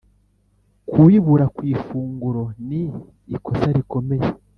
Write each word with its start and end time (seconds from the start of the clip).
kubibura 0.89 1.45
kwifunguro 1.55 2.43
ni 2.67 2.81
ikosarikomeye 3.35 4.27